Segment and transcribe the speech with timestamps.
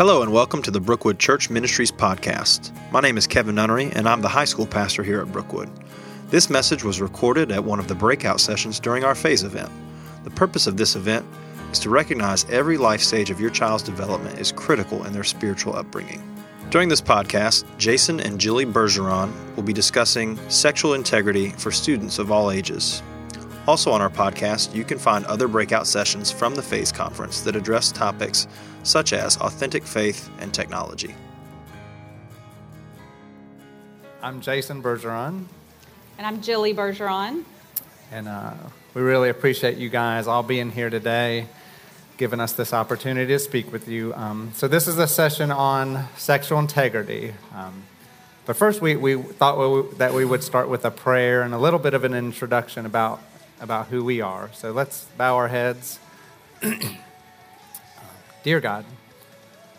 [0.00, 2.72] Hello and welcome to the Brookwood Church Ministries podcast.
[2.90, 5.68] My name is Kevin Nunnery and I'm the high school pastor here at Brookwood.
[6.30, 9.70] This message was recorded at one of the breakout sessions during our phase event.
[10.24, 11.26] The purpose of this event
[11.70, 15.76] is to recognize every life stage of your child's development is critical in their spiritual
[15.76, 16.22] upbringing.
[16.70, 22.32] During this podcast, Jason and Jilly Bergeron will be discussing sexual integrity for students of
[22.32, 23.02] all ages.
[23.70, 27.54] Also, on our podcast, you can find other breakout sessions from the Phase Conference that
[27.54, 28.48] address topics
[28.82, 31.14] such as authentic faith and technology.
[34.20, 35.44] I'm Jason Bergeron.
[36.18, 37.44] And I'm Jilly Bergeron.
[38.10, 38.54] And uh,
[38.94, 41.46] we really appreciate you guys all being here today,
[42.16, 44.12] giving us this opportunity to speak with you.
[44.14, 47.34] Um, so, this is a session on sexual integrity.
[47.54, 47.84] Um,
[48.46, 51.58] but first, we, we thought we, that we would start with a prayer and a
[51.58, 53.22] little bit of an introduction about,
[53.60, 54.50] about who we are.
[54.52, 55.98] So, let's bow our heads.
[58.42, 58.84] Dear God,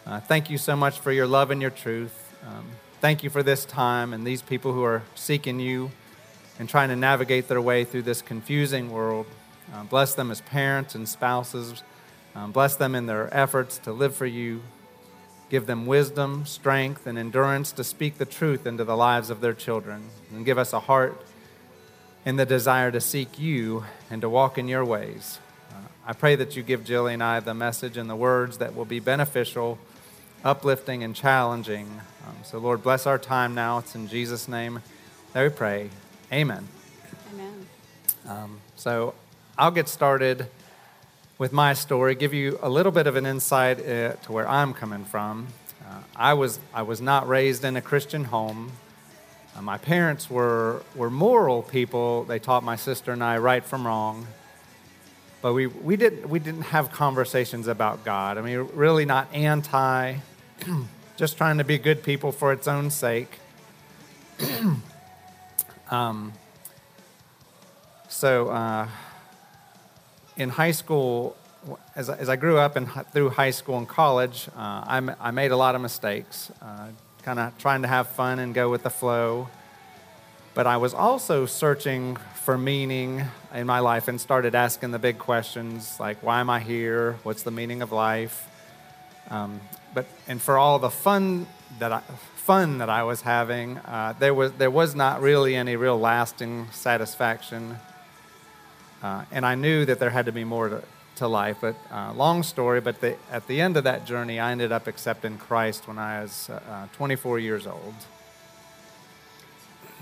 [0.06, 2.34] uh, thank you so much for your love and your truth.
[2.46, 2.66] Um,
[3.00, 5.92] thank you for this time and these people who are seeking you
[6.60, 9.26] and trying to navigate their way through this confusing world.
[9.74, 11.82] Uh, bless them as parents and spouses.
[12.36, 14.62] Um, bless them in their efforts to live for you.
[15.50, 19.54] Give them wisdom, strength, and endurance to speak the truth into the lives of their
[19.54, 20.10] children.
[20.34, 21.22] And give us a heart
[22.26, 25.40] and the desire to seek you and to walk in your ways.
[26.06, 28.86] I pray that you give Jilly and I the message and the words that will
[28.86, 29.78] be beneficial,
[30.44, 32.02] uplifting, and challenging.
[32.28, 33.78] Um, so, Lord, bless our time now.
[33.78, 34.82] It's in Jesus' name
[35.34, 35.90] that we pray.
[36.34, 36.68] Amen.
[37.34, 37.68] Amen.
[38.28, 39.14] Um, so,
[39.60, 40.48] I'll get started
[41.38, 44.74] with my story, give you a little bit of an insight uh, to where I'm
[44.74, 45.48] coming from.
[45.88, 48.72] Uh, I, was, I was not raised in a Christian home.
[49.56, 52.24] Uh, my parents were, were moral people.
[52.24, 54.28] They taught my sister and I right from wrong
[55.42, 58.38] but we, we, didn't, we didn't have conversations about God.
[58.38, 60.18] I mean, really not anti,
[61.18, 63.40] just trying to be good people for its own sake.
[65.92, 66.34] um,
[68.08, 68.88] so, uh,
[70.38, 71.36] in high school,
[71.96, 75.52] as, as I grew up and through high school and college, uh, I, I made
[75.52, 76.90] a lot of mistakes, uh,
[77.24, 79.50] kind of trying to have fun and go with the flow.
[80.54, 83.24] But I was also searching for meaning
[83.54, 87.18] in my life and started asking the big questions like, why am I here?
[87.24, 88.48] What's the meaning of life?
[89.30, 89.62] Um,
[89.94, 91.48] but and for all the fun
[91.80, 92.02] that I,
[92.36, 96.68] fun that I was having, uh, there was there was not really any real lasting
[96.72, 97.78] satisfaction.
[99.04, 100.84] Uh, and I knew that there had to be more to,
[101.22, 101.58] to life.
[101.62, 102.82] But uh, long story.
[102.82, 106.24] But the, at the end of that journey, I ended up accepting Christ when I
[106.24, 107.94] was uh, 24 years old.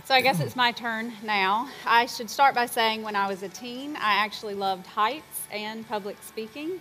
[0.05, 1.67] So I guess it's my turn now.
[1.85, 5.87] I should start by saying when I was a teen, I actually loved heights and
[5.87, 6.79] public speaking.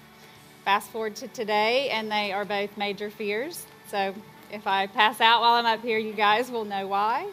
[0.65, 3.66] Fast forward to today, and they are both major fears.
[3.88, 4.15] So
[4.53, 7.28] if I pass out while I'm up here, you guys will know why.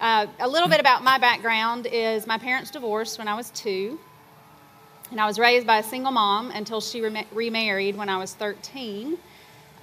[0.00, 4.00] Uh, a little bit about my background is my parents divorced when I was two,
[5.10, 9.16] and I was raised by a single mom until she remarried when I was 13.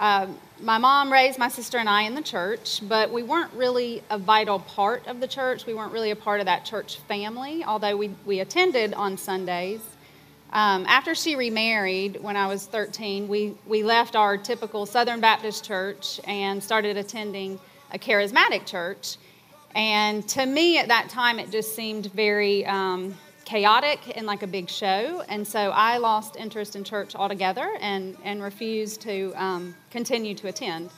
[0.00, 4.02] Um, my mom raised my sister and I in the church, but we weren't really
[4.10, 5.66] a vital part of the church.
[5.66, 9.80] We weren't really a part of that church family, although we, we attended on Sundays.
[10.52, 15.64] Um, after she remarried when I was 13, we, we left our typical Southern Baptist
[15.64, 17.58] church and started attending
[17.92, 19.16] a charismatic church.
[19.74, 24.46] And to me at that time, it just seemed very um, chaotic and like a
[24.46, 25.22] big show.
[25.28, 30.48] And so I lost interest in church altogether and, and refused to um, continue to
[30.48, 30.90] attend,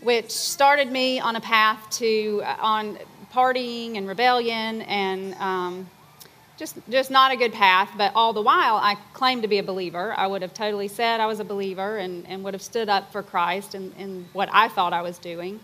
[0.00, 2.98] which started me on a path to uh, on
[3.32, 5.90] partying and rebellion and um,
[6.56, 7.90] just just not a good path.
[7.96, 10.14] But all the while, I claimed to be a believer.
[10.16, 13.10] I would have totally said I was a believer and, and would have stood up
[13.10, 15.58] for Christ and, and what I thought I was doing.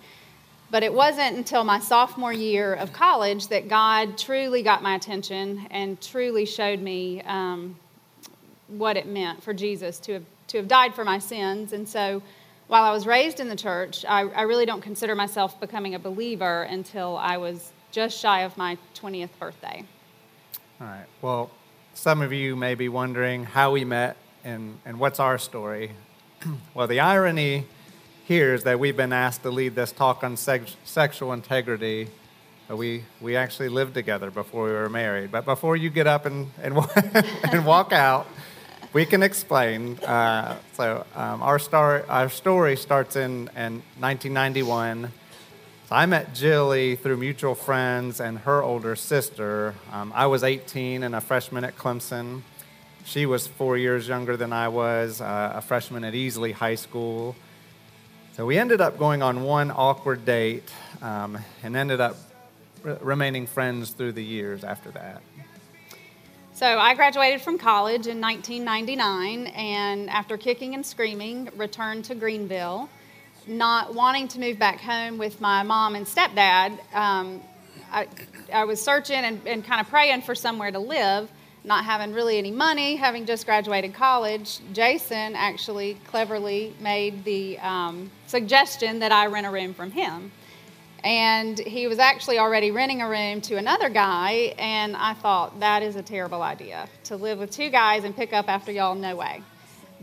[0.70, 5.66] But it wasn't until my sophomore year of college that God truly got my attention
[5.70, 7.76] and truly showed me um,
[8.68, 11.72] what it meant for Jesus to have, to have died for my sins.
[11.72, 12.22] And so
[12.68, 15.98] while I was raised in the church, I, I really don't consider myself becoming a
[15.98, 19.84] believer until I was just shy of my 20th birthday.
[20.80, 21.06] All right.
[21.20, 21.50] Well,
[21.94, 25.90] some of you may be wondering how we met and, and what's our story.
[26.74, 27.66] well, the irony
[28.24, 32.08] hears that we've been asked to lead this talk on sex, sexual integrity.
[32.68, 35.32] We, we actually lived together before we were married.
[35.32, 36.78] But before you get up and, and,
[37.52, 38.26] and walk out,
[38.92, 39.98] we can explain.
[39.98, 45.12] Uh, so, um, our, star, our story starts in, in 1991.
[45.88, 49.74] So I met Jilly through mutual friends and her older sister.
[49.92, 52.42] Um, I was 18 and a freshman at Clemson.
[53.04, 57.34] She was four years younger than I was, uh, a freshman at Easley High School.
[58.40, 60.72] So we ended up going on one awkward date
[61.02, 62.16] um, and ended up
[62.86, 65.20] r- remaining friends through the years after that.
[66.54, 72.88] So I graduated from college in 1999, and after kicking and screaming, returned to Greenville.
[73.46, 77.42] Not wanting to move back home with my mom and stepdad, um,
[77.92, 78.08] I,
[78.50, 81.30] I, was searching and, and kind of praying for somewhere to live.
[81.62, 88.10] Not having really any money, having just graduated college, Jason actually cleverly made the um,
[88.26, 90.32] suggestion that I rent a room from him.
[91.04, 95.82] And he was actually already renting a room to another guy, and I thought that
[95.82, 98.94] is a terrible idea to live with two guys and pick up after y'all.
[98.94, 99.42] No way.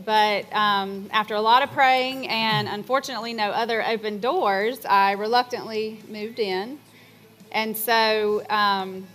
[0.04, 6.00] But um, after a lot of praying and unfortunately no other open doors, I reluctantly
[6.08, 6.78] moved in.
[7.50, 9.06] And so um,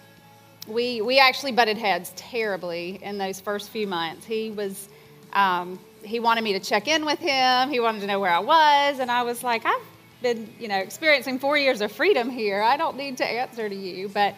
[0.67, 4.25] we, we actually butted heads terribly in those first few months.
[4.25, 4.89] He was.
[5.33, 7.69] Um, he wanted me to check in with him.
[7.69, 9.81] He wanted to know where I was, and I was like, I've
[10.21, 12.61] been, you know, experiencing four years of freedom here.
[12.61, 14.09] I don't need to answer to you.
[14.09, 14.35] But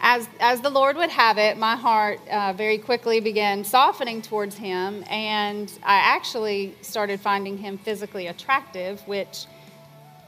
[0.00, 4.56] as, as the Lord would have it, my heart uh, very quickly began softening towards
[4.56, 9.46] him, and I actually started finding him physically attractive, which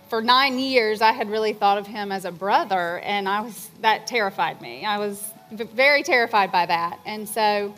[0.08, 3.70] for nine years I had really thought of him as a brother, and I was
[3.80, 4.84] that terrified me.
[4.84, 7.74] I was very terrified by that, and so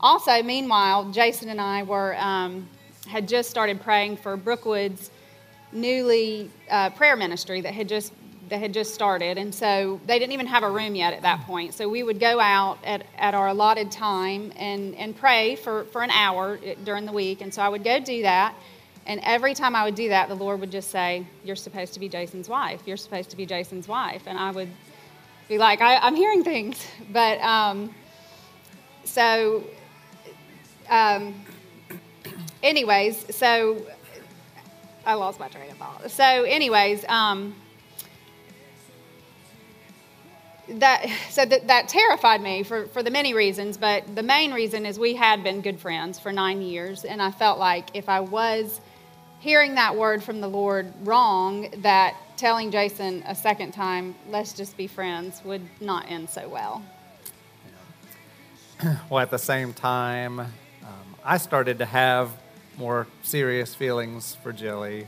[0.00, 2.68] also meanwhile, Jason and I were um,
[3.06, 5.10] had just started praying for Brookwood's
[5.72, 8.12] newly uh, prayer ministry that had just
[8.48, 11.40] that had just started, and so they didn't even have a room yet at that
[11.42, 11.72] point.
[11.72, 16.02] So we would go out at, at our allotted time and, and pray for, for
[16.02, 17.40] an hour during the week.
[17.40, 18.54] And so I would go do that.
[19.06, 22.00] And every time I would do that, the Lord would just say, You're supposed to
[22.00, 22.82] be Jason's wife.
[22.86, 24.22] You're supposed to be Jason's wife.
[24.26, 24.68] And I would
[25.48, 26.84] be like, I, am hearing things.
[27.12, 27.94] But um,
[29.04, 29.64] so,
[30.88, 31.34] um,
[32.62, 33.84] anyways, so
[35.04, 36.10] I lost my train of thought.
[36.10, 37.54] So, anyways, um,
[40.68, 44.86] that so that, that terrified me for, for the many reasons, but the main reason
[44.86, 48.20] is we had been good friends for nine years, and I felt like if I
[48.20, 48.80] was
[49.42, 54.76] hearing that word from the Lord wrong, that telling Jason a second time, let's just
[54.76, 56.82] be friends, would not end so well.
[59.10, 60.48] Well, at the same time, um,
[61.24, 62.30] I started to have
[62.76, 65.06] more serious feelings for Jilly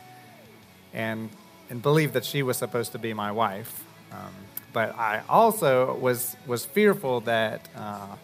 [0.93, 1.29] and,
[1.71, 3.85] and believed that she was supposed to be my wife.
[4.13, 4.33] Um,
[4.73, 8.15] but I also was, was fearful that uh,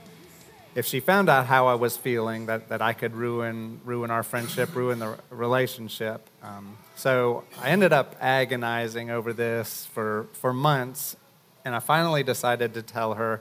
[0.75, 4.23] if she found out how I was feeling, that, that I could ruin, ruin our
[4.23, 6.29] friendship, ruin the relationship.
[6.43, 11.17] Um, so I ended up agonizing over this for, for months,
[11.65, 13.41] and I finally decided to tell her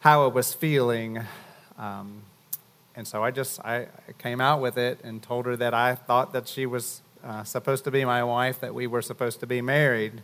[0.00, 1.20] how I was feeling.
[1.78, 2.22] Um,
[2.96, 3.86] and so I just I
[4.18, 7.84] came out with it and told her that I thought that she was uh, supposed
[7.84, 10.22] to be my wife, that we were supposed to be married.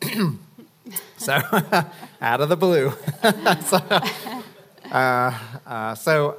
[1.16, 1.34] so
[2.22, 2.92] out of the blue.
[3.66, 3.78] so,
[4.90, 6.38] uh, uh, so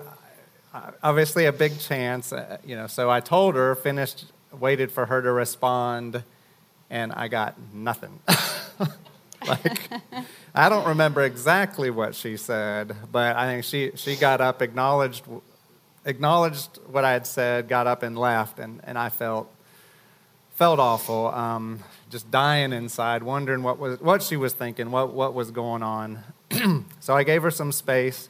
[0.74, 2.88] uh, obviously a big chance, uh, you know.
[2.88, 6.24] So I told her, finished, waited for her to respond,
[6.90, 8.20] and I got nothing.
[9.48, 9.90] like
[10.56, 15.24] I don't remember exactly what she said, but I think she she got up, acknowledged
[16.06, 19.54] acknowledged what I had said, got up and left, and, and I felt
[20.56, 21.80] felt awful, um,
[22.10, 26.24] just dying inside, wondering what was what she was thinking, what what was going on.
[27.00, 28.30] so I gave her some space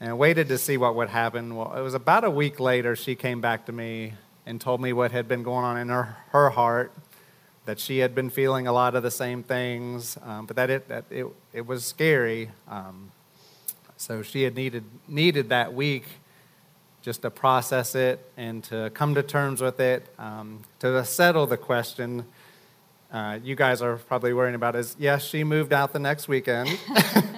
[0.00, 1.56] and waited to see what would happen.
[1.56, 4.14] Well, it was about a week later she came back to me
[4.46, 6.92] and told me what had been going on in her, her heart,
[7.66, 10.88] that she had been feeling a lot of the same things, um, but that it
[10.88, 12.50] that it it was scary.
[12.66, 13.12] Um,
[13.98, 16.04] so she had needed needed that week
[17.02, 21.58] just to process it and to come to terms with it, um, to settle the
[21.58, 22.24] question.
[23.12, 26.70] Uh, you guys are probably worrying about is yes, she moved out the next weekend.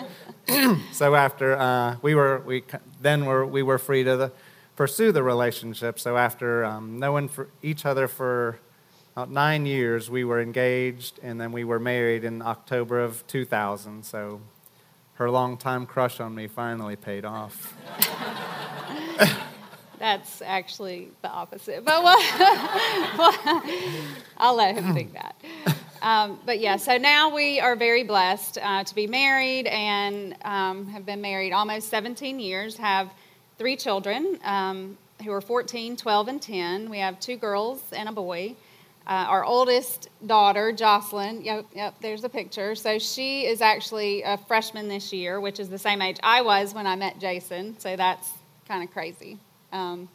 [0.92, 2.64] so after uh, we were, we
[3.00, 4.32] then were, we were free to the,
[4.76, 5.98] pursue the relationship.
[5.98, 8.58] So after um, knowing for each other for
[9.14, 14.04] about nine years, we were engaged, and then we were married in October of 2000.
[14.04, 14.40] So
[15.14, 17.76] her longtime crush on me finally paid off.
[19.98, 22.16] That's actually the opposite, but well,
[23.18, 23.62] well,
[24.38, 25.36] I'll let him think that.
[26.02, 30.86] Um, but yeah, so now we are very blessed uh, to be married and um,
[30.88, 33.10] have been married almost 17 years, have
[33.58, 36.88] three children um, who are 14, 12, and 10.
[36.88, 38.56] We have two girls and a boy.
[39.06, 42.74] Uh, our oldest daughter, Jocelyn, yep, yep, there's a picture.
[42.74, 46.74] So she is actually a freshman this year, which is the same age I was
[46.74, 47.78] when I met Jason.
[47.78, 48.30] So that's
[48.68, 49.38] kind of crazy.
[49.72, 50.08] Um,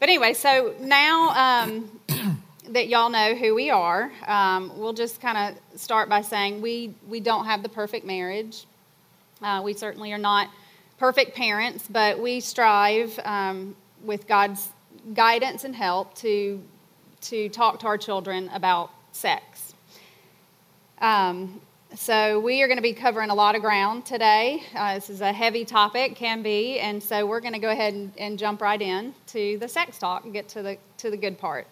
[0.00, 4.10] but anyway, so now um, that y'all know who we are.
[4.26, 8.64] Um, we'll just kind of start by saying we, we don't have the perfect marriage.
[9.42, 10.48] Uh, we certainly are not
[10.98, 14.68] perfect parents, but we strive um, with God's
[15.14, 16.62] guidance and help to,
[17.22, 19.74] to talk to our children about sex.
[20.98, 21.60] Um,
[21.94, 24.62] so, we are going to be covering a lot of ground today.
[24.74, 27.94] Uh, this is a heavy topic, can be, and so we're going to go ahead
[27.94, 31.16] and, and, jump right in to the sex talk and get to the, to the
[31.16, 31.66] good part.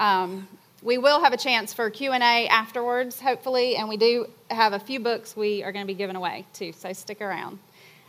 [0.00, 0.48] Um,
[0.82, 4.98] we will have a chance for q&a afterwards hopefully and we do have a few
[4.98, 7.58] books we are going to be giving away too so stick around.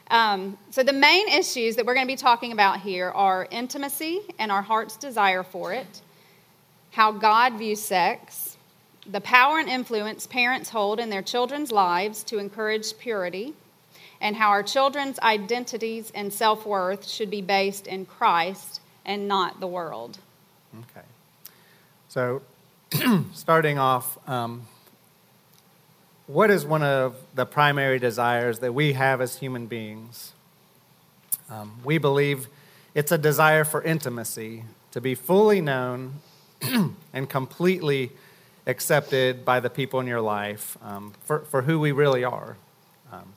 [0.10, 4.22] Um, so the main issues that we're going to be talking about here are intimacy
[4.40, 6.02] and our heart's desire for it
[6.92, 8.58] how god views sex
[9.06, 13.54] the power and influence parents hold in their children's lives to encourage purity
[14.22, 19.68] and how our children's identities and self-worth should be based in christ and not the
[19.68, 20.20] world.
[20.74, 21.02] Okay
[22.14, 22.42] so,
[23.34, 24.64] starting off, um,
[26.28, 30.34] what is one of the primary desires that we have as human beings?
[31.50, 32.50] Um, we believe
[32.94, 36.16] it's a desire for intimacy, to be fully known
[37.14, 38.12] and completely
[38.68, 42.58] accepted by the people in your life um, for, for who we really are.
[43.10, 43.36] Um,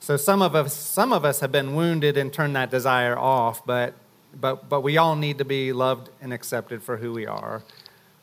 [0.00, 3.66] so some of us, some of us have been wounded and turned that desire off,
[3.66, 3.92] but,
[4.34, 7.62] but, but we all need to be loved and accepted for who we are.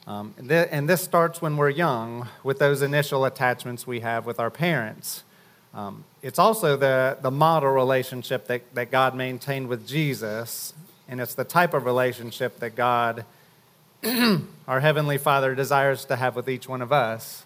[0.05, 4.25] Um, and, th- and, this starts when we're young with those initial attachments we have
[4.25, 5.23] with our parents.
[5.73, 10.73] Um, it's also the, the model relationship that, that God maintained with Jesus,
[11.07, 13.23] and it's the type of relationship that God,
[14.67, 17.45] our Heavenly Father, desires to have with each one of us.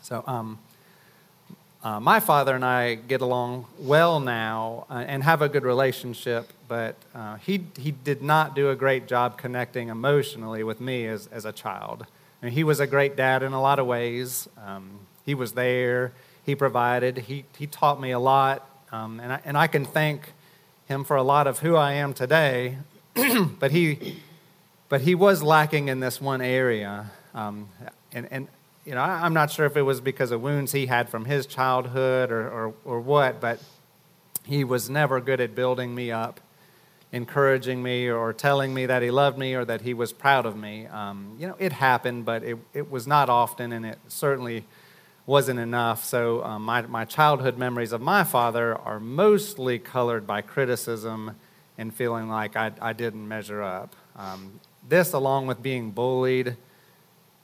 [0.00, 0.58] So, um,
[1.82, 6.52] uh, my father and I get along well now uh, and have a good relationship,
[6.68, 11.26] but uh, he, he did not do a great job connecting emotionally with me as,
[11.28, 12.06] as a child.
[12.42, 14.48] He was a great dad in a lot of ways.
[14.62, 16.12] Um, he was there,
[16.44, 20.32] he provided, he, he taught me a lot, um, and, I, and I can thank
[20.86, 22.76] him for a lot of who I am today,
[23.58, 24.20] but, he,
[24.88, 27.10] but he was lacking in this one area.
[27.34, 27.68] Um,
[28.12, 28.48] and, and
[28.90, 31.46] you know, I'm not sure if it was because of wounds he had from his
[31.46, 33.62] childhood or, or, or what, but
[34.44, 36.40] he was never good at building me up,
[37.12, 40.56] encouraging me, or telling me that he loved me or that he was proud of
[40.56, 40.88] me.
[40.88, 44.64] Um, you know, it happened, but it, it was not often, and it certainly
[45.24, 46.02] wasn't enough.
[46.02, 51.36] So, um, my, my childhood memories of my father are mostly colored by criticism
[51.78, 53.94] and feeling like I, I didn't measure up.
[54.16, 56.56] Um, this, along with being bullied,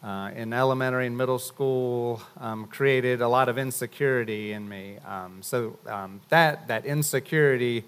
[0.07, 4.99] uh, in elementary and middle school um, created a lot of insecurity in me.
[5.05, 7.83] Um, so um, that, that insecurity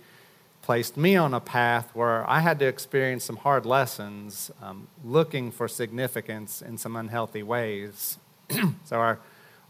[0.63, 5.53] placed me on a path where I had to experience some hard lessons um, looking
[5.53, 8.19] for significance in some unhealthy ways.
[8.85, 9.21] so our,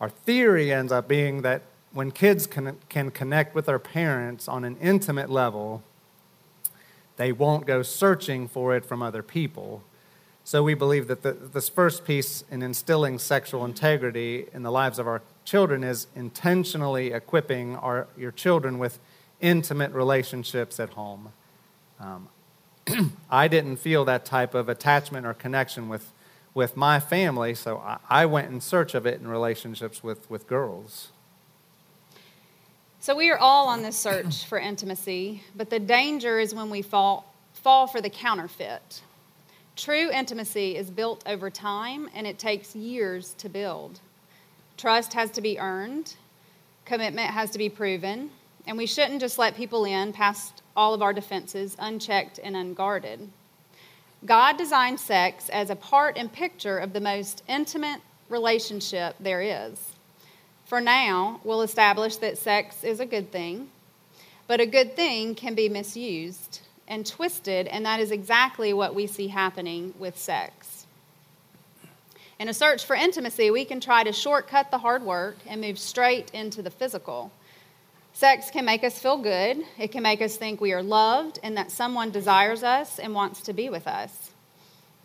[0.01, 1.61] our theory ends up being that
[1.93, 5.83] when kids can, can connect with their parents on an intimate level,
[7.19, 9.83] they won't go searching for it from other people
[10.49, 14.99] so we believe that the, this first piece in instilling sexual integrity in the lives
[14.99, 18.99] of our children is intentionally equipping our, your children with
[19.43, 21.33] intimate relationships at home.
[22.01, 22.31] Um,
[23.31, 26.15] I didn't feel that type of attachment or connection with,
[26.55, 30.47] with my family, so I, I went in search of it in relationships with, with
[30.47, 31.09] girls.
[33.01, 36.81] So we are all on this search for intimacy, but the danger is when we
[36.81, 39.03] fall, fall for the counterfeit.
[39.79, 44.01] True intimacy is built over time and it takes years to build.
[44.77, 46.17] Trust has to be earned,
[46.85, 48.33] commitment has to be proven,
[48.67, 53.29] and we shouldn't just let people in past all of our defenses unchecked and unguarded.
[54.27, 59.93] God designed sex as a part and picture of the most intimate relationship there is.
[60.67, 63.71] For now, we'll establish that sex is a good thing,
[64.49, 69.07] but a good thing can be misused and twisted, and that is exactly what we
[69.07, 70.87] see happening with sex.
[72.39, 75.79] In a search for intimacy, we can try to shortcut the hard work and move
[75.79, 77.31] straight into the physical.
[78.13, 81.57] Sex can make us feel good, it can make us think we are loved and
[81.57, 84.31] that someone desires us and wants to be with us.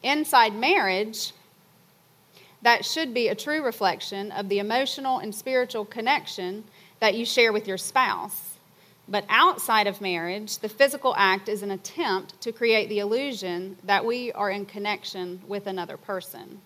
[0.01, 1.31] Inside marriage,
[2.61, 6.63] that should be a true reflection of the emotional and spiritual connection
[6.99, 8.52] that you share with your spouse.
[9.07, 14.05] But outside of marriage, the physical act is an attempt to create the illusion that
[14.05, 16.61] we are in connection with another person.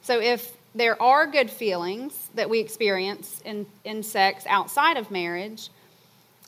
[0.00, 5.68] So if there are good feelings that we experience in, in sex outside of marriage,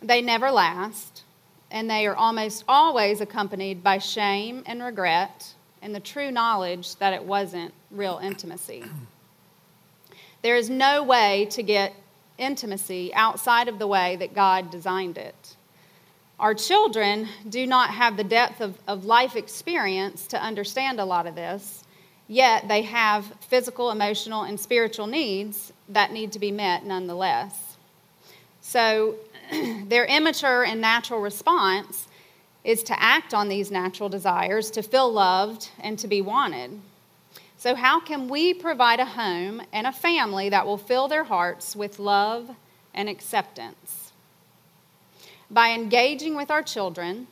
[0.00, 1.22] they never last,
[1.70, 7.12] and they are almost always accompanied by shame and regret and the true knowledge that
[7.12, 8.84] it wasn't real intimacy.
[10.40, 11.94] There is no way to get
[12.38, 15.56] intimacy outside of the way that God designed it.
[16.38, 21.26] Our children do not have the depth of, of life experience to understand a lot
[21.26, 21.84] of this,
[22.26, 27.76] yet they have physical, emotional, and spiritual needs that need to be met nonetheless.
[28.60, 29.16] So,
[29.84, 32.08] their immature and natural response
[32.64, 36.80] is to act on these natural desires, to feel loved, and to be wanted.
[37.64, 41.74] So, how can we provide a home and a family that will fill their hearts
[41.74, 42.50] with love
[42.92, 44.12] and acceptance?
[45.50, 47.26] By engaging with our children,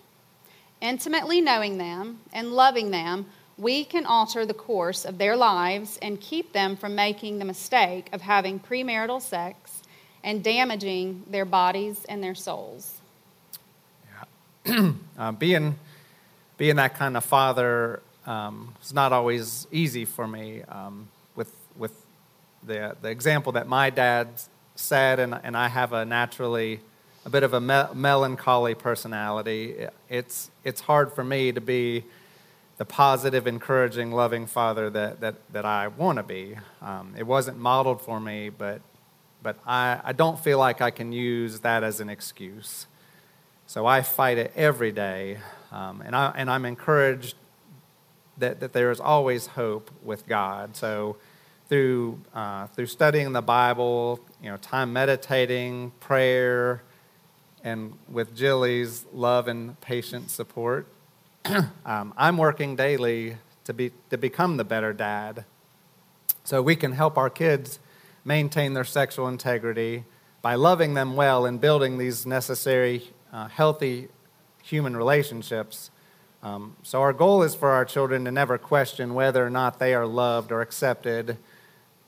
[0.80, 3.26] intimately knowing them, and loving them,
[3.58, 8.08] we can alter the course of their lives and keep them from making the mistake
[8.14, 9.82] of having premarital sex
[10.24, 13.02] and damaging their bodies and their souls.
[14.64, 14.92] Yeah.
[15.18, 15.78] uh, being,
[16.56, 20.62] being that kind of father um, is not always easy for me.
[20.62, 21.92] Um, with, with
[22.66, 24.28] the, the example that my dad
[24.74, 26.80] said, and, and I have a naturally
[27.24, 32.04] a bit of a me- melancholy personality, it's, it's hard for me to be
[32.78, 36.56] the positive, encouraging, loving father that, that, that I want to be.
[36.80, 38.80] Um, it wasn't modeled for me, but,
[39.42, 42.86] but I, I don't feel like I can use that as an excuse.
[43.66, 45.38] So I fight it every day,
[45.70, 47.36] um, and, I, and I'm encouraged
[48.38, 50.76] that, that there is always hope with God.
[50.76, 51.16] So
[51.68, 56.82] through, uh, through studying the Bible, you know, time meditating, prayer,
[57.64, 60.86] and with Jilly's love and patient support,
[61.86, 65.44] um, I'm working daily to, be, to become the better dad
[66.44, 67.78] so we can help our kids
[68.24, 70.04] maintain their sexual integrity
[70.42, 74.08] by loving them well and building these necessary, uh, healthy
[74.62, 75.90] human relationships.
[76.42, 79.94] Um, so, our goal is for our children to never question whether or not they
[79.94, 81.36] are loved or accepted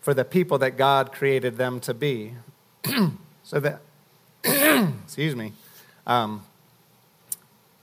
[0.00, 2.34] for the people that God created them to be.
[3.44, 3.80] so that,
[5.04, 5.52] excuse me.
[6.06, 6.44] Um,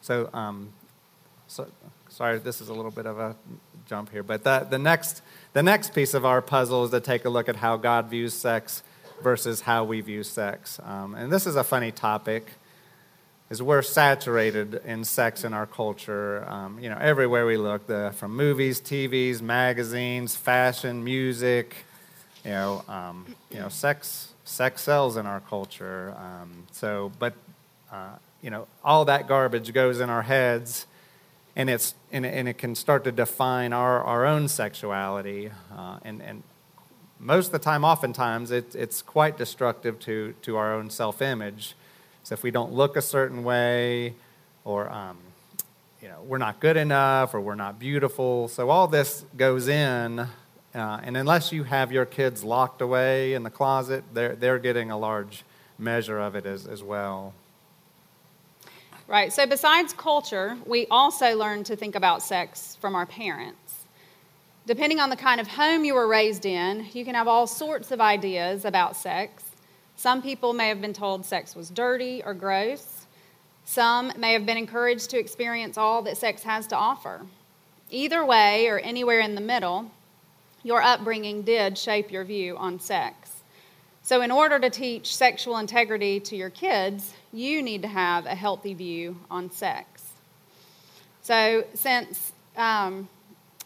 [0.02, 0.74] so, um,
[1.48, 1.68] so,
[2.10, 3.36] sorry, this is a little bit of a
[3.88, 5.22] jump here, but the, the, next,
[5.54, 8.34] the next piece of our puzzle is to take a look at how God views
[8.34, 8.84] sex
[9.22, 10.80] versus how we view sex.
[10.84, 12.52] Um, and this is a funny topic,
[13.52, 16.50] is we're saturated in sex in our culture.
[16.50, 21.76] Um, you know, everywhere we look, the, from movies, TVs, magazines, fashion, music,
[22.46, 26.16] you know, um, you know, sex sex sells in our culture.
[26.18, 27.34] Um, so, but
[27.92, 30.88] uh, you know, all that garbage goes in our heads
[31.56, 35.52] and, it's, and, and it can start to define our, our own sexuality.
[35.76, 36.44] Uh, and, and
[37.20, 41.76] most of the time, oftentimes, it, it's quite destructive to, to our own self image.
[42.24, 44.14] So if we don't look a certain way,
[44.64, 45.18] or um,
[46.02, 50.20] you know, we're not good enough, or we're not beautiful, so all this goes in.
[50.74, 54.90] Uh, and unless you have your kids locked away in the closet, they're, they're getting
[54.90, 55.44] a large
[55.78, 57.34] measure of it as, as well.
[59.08, 59.34] Right.
[59.34, 63.58] So, besides culture, we also learn to think about sex from our parents.
[64.66, 67.92] Depending on the kind of home you were raised in, you can have all sorts
[67.92, 69.44] of ideas about sex.
[70.02, 73.06] Some people may have been told sex was dirty or gross.
[73.66, 77.22] Some may have been encouraged to experience all that sex has to offer.
[77.92, 79.92] Either way, or anywhere in the middle,
[80.64, 83.44] your upbringing did shape your view on sex.
[84.02, 88.34] So, in order to teach sexual integrity to your kids, you need to have a
[88.34, 90.14] healthy view on sex.
[91.22, 93.08] So, since um,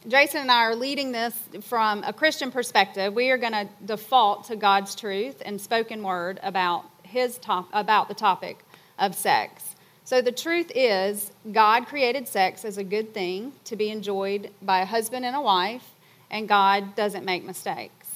[0.08, 4.46] Jason and I are leading this from a Christian perspective, we are going to default
[4.46, 8.60] to God's truth and spoken word about his top, about the topic
[9.00, 9.76] of sex.
[10.04, 14.82] So the truth is, God created sex as a good thing to be enjoyed by
[14.82, 15.96] a husband and a wife,
[16.30, 18.12] and God doesn't make mistakes.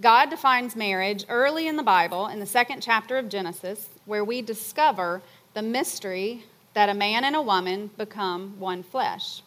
[0.00, 4.42] God defines marriage early in the Bible, in the second chapter of Genesis, where we
[4.42, 5.22] discover
[5.54, 9.42] the mystery that a man and a woman become one flesh.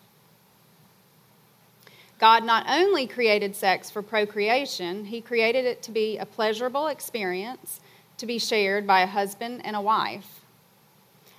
[2.20, 7.80] God not only created sex for procreation, He created it to be a pleasurable experience
[8.18, 10.42] to be shared by a husband and a wife.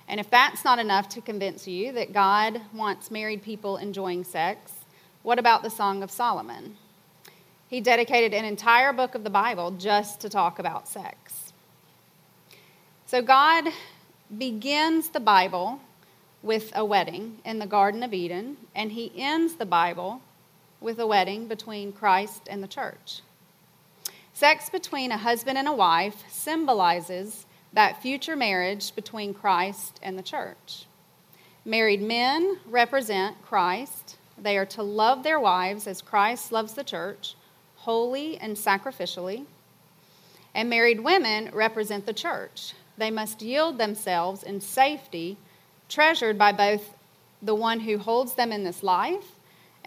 [0.07, 4.71] And if that's not enough to convince you that God wants married people enjoying sex,
[5.21, 6.77] what about the Song of Solomon?
[7.67, 11.53] He dedicated an entire book of the Bible just to talk about sex.
[13.05, 13.65] So God
[14.35, 15.81] begins the Bible
[16.41, 20.21] with a wedding in the Garden of Eden, and he ends the Bible
[20.81, 23.21] with a wedding between Christ and the church.
[24.33, 30.23] Sex between a husband and a wife symbolizes that future marriage between Christ and the
[30.23, 30.85] church.
[31.65, 34.17] Married men represent Christ.
[34.41, 37.35] They are to love their wives as Christ loves the church,
[37.75, 39.45] wholly and sacrificially.
[40.55, 42.73] And married women represent the church.
[42.97, 45.37] They must yield themselves in safety,
[45.89, 46.93] treasured by both
[47.41, 49.35] the one who holds them in this life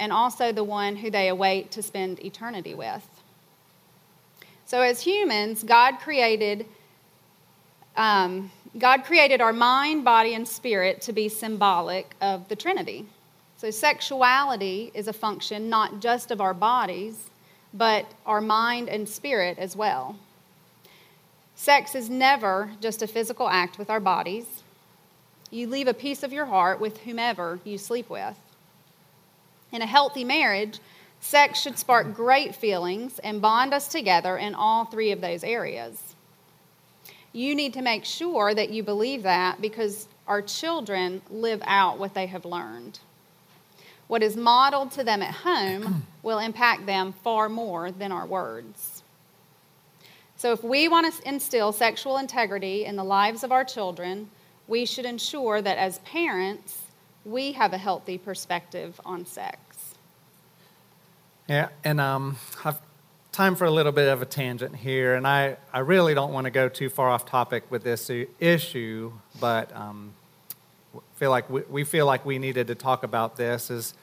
[0.03, 3.07] and also the one who they await to spend eternity with.
[4.67, 6.67] So, as humans, God created.
[7.97, 13.07] Um, God created our mind, body, and spirit to be symbolic of the Trinity.
[13.57, 17.31] So, sexuality is a function not just of our bodies,
[17.73, 20.17] but our mind and spirit as well.
[21.55, 24.65] Sex is never just a physical act with our bodies.
[25.53, 28.37] You leave a piece of your heart with whomever you sleep with.
[29.73, 30.79] In a healthy marriage,
[31.21, 36.15] sex should spark great feelings and bond us together in all three of those areas.
[37.33, 42.13] You need to make sure that you believe that because our children live out what
[42.13, 43.01] they have learned.
[44.07, 49.03] What is modeled to them at home will impact them far more than our words.
[50.37, 54.29] So, if we want to instill sexual integrity in the lives of our children,
[54.67, 56.82] we should ensure that as parents,
[57.25, 59.95] we have a healthy perspective on sex.
[61.49, 62.81] Yeah, and um, I've
[63.33, 66.45] time for a little bit of a tangent here, and I, I really don't want
[66.45, 70.13] to go too far off topic with this issue, but um,
[71.17, 73.95] feel like we, we feel like we needed to talk about this as,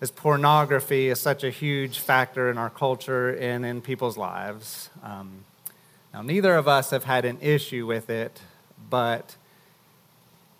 [0.00, 4.90] as pornography is such a huge factor in our culture and in people's lives.
[5.02, 5.44] Um,
[6.14, 8.40] now, neither of us have had an issue with it,
[8.88, 9.34] but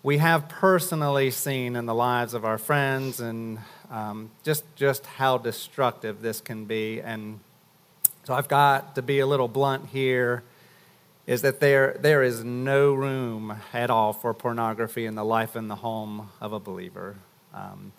[0.01, 3.59] we have personally seen in the lives of our friends and
[3.91, 7.39] um, just just how destructive this can be and
[8.23, 10.43] so I've got to be a little blunt here
[11.25, 15.69] is that there, there is no room at all for pornography in the life and
[15.69, 17.15] the home of a believer.
[17.53, 17.91] Um,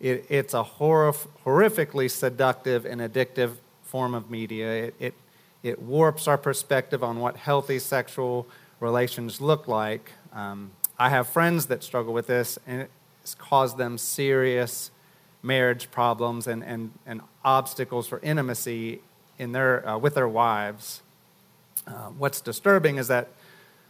[0.00, 4.86] it, it's a horrif- horrifically seductive and addictive form of media.
[4.86, 5.14] It, it,
[5.62, 8.46] it, warps our perspective on what healthy sexual
[8.78, 10.12] relations look like.
[10.32, 12.88] Um, I have friends that struggle with this, and
[13.22, 14.90] it's caused them serious
[15.42, 19.00] marriage problems and, and, and obstacles for intimacy
[19.38, 21.02] in their, uh, with their wives.
[21.86, 23.28] Uh, what's disturbing is that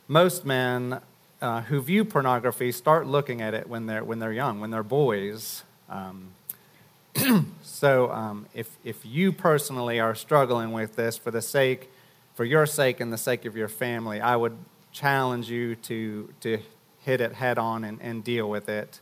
[0.08, 1.00] most men
[1.40, 4.82] uh, who view pornography start looking at it when they're, when they're young, when they're
[4.82, 5.62] boys.
[5.88, 6.32] Um,
[7.62, 11.90] so um, if, if you personally are struggling with this for the sake,
[12.34, 14.56] for your sake and the sake of your family, I would
[14.92, 16.58] challenge you to, to
[17.06, 19.00] hit it head on and, and deal with it.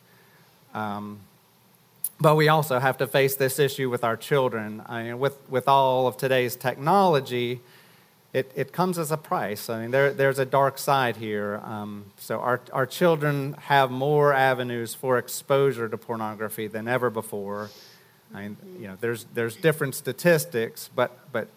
[0.74, 1.20] Um,
[2.20, 4.82] but we also have to face this issue with our children.
[4.86, 7.60] I mean, with, with all of today's technology,
[8.34, 9.70] it, it comes as a price.
[9.70, 11.60] I mean, there, there's a dark side here.
[11.64, 17.70] Um, so our, our children have more avenues for exposure to pornography than ever before.
[18.34, 21.48] I mean, you know, there's, there's different statistics, but, but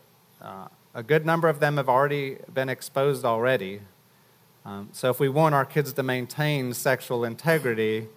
[0.41, 3.81] uh, a good number of them have already been exposed already.
[4.67, 8.07] Um, so if we want our kids to maintain sexual integrity,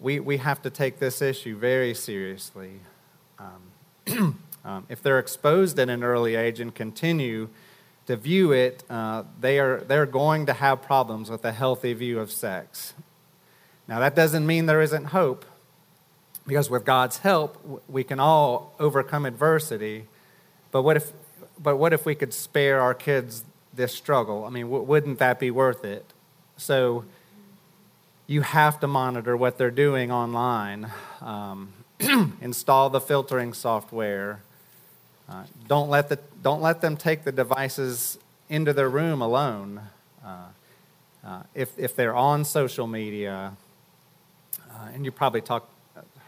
[0.00, 2.74] we, we have to take this issue very seriously.
[3.40, 7.48] Um, um, if they're exposed at an early age and continue
[8.06, 12.20] to view it, uh, they are, they're going to have problems with a healthy view
[12.20, 12.94] of sex.
[13.88, 15.44] Now, that doesn't mean there isn't hope,
[16.46, 20.06] because with God's help, we can all overcome adversity.
[20.70, 21.12] But what if,
[21.58, 23.42] but what if we could spare our kids
[23.76, 24.44] this struggle?
[24.44, 26.04] I mean, w- wouldn't that be worth it?
[26.56, 27.04] So,
[28.26, 30.90] you have to monitor what they're doing online.
[31.20, 31.72] Um,
[32.40, 34.40] install the filtering software.
[35.28, 39.80] Uh, don't, let the, don't let them take the devices into their room alone.
[40.24, 40.46] Uh,
[41.24, 43.56] uh, if, if they're on social media,
[44.70, 45.68] uh, and you probably talked,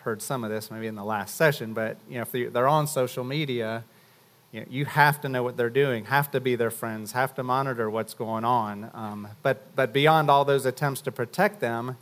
[0.02, 2.86] heard some of this maybe in the last session, but you know, if they're on
[2.86, 3.84] social media,
[4.58, 7.34] you, know, you have to know what they're doing, have to be their friends, have
[7.36, 8.90] to monitor what's going on.
[8.92, 11.96] Um, but, but beyond all those attempts to protect them,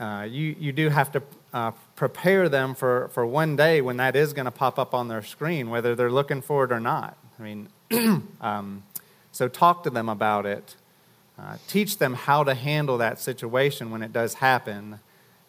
[0.00, 4.16] uh, you, you do have to uh, prepare them for, for one day when that
[4.16, 7.16] is going to pop up on their screen, whether they're looking for it or not.
[7.38, 7.68] I mean,
[8.40, 8.82] um,
[9.32, 10.76] so talk to them about it.
[11.38, 14.98] Uh, teach them how to handle that situation when it does happen.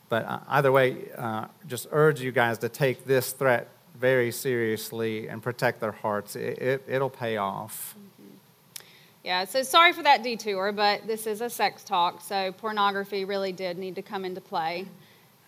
[0.09, 3.67] But uh, either way, uh, just urge you guys to take this threat
[3.99, 6.35] very seriously and protect their hearts.
[6.35, 7.95] It, it, will pay off.
[7.97, 8.83] Mm-hmm.
[9.23, 13.51] Yeah, so sorry for that detour, but this is a sex talk, so pornography really
[13.51, 14.85] did need to come into play.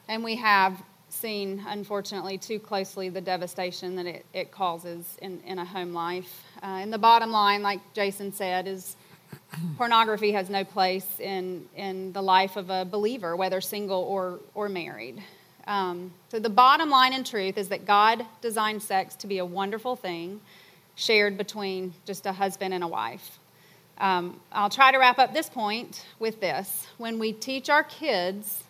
[0.09, 5.59] And we have seen, unfortunately, too closely the devastation that it, it causes in, in
[5.59, 6.43] a home life.
[6.61, 8.97] Uh, and the bottom line, like Jason said, is
[9.77, 14.67] pornography has no place in, in the life of a believer, whether single or, or
[14.67, 15.21] married.
[15.67, 19.45] Um, so, the bottom line in truth is that God designed sex to be a
[19.45, 20.41] wonderful thing
[20.95, 23.39] shared between just a husband and a wife.
[23.97, 26.87] Um, I'll try to wrap up this point with this.
[26.97, 28.63] When we teach our kids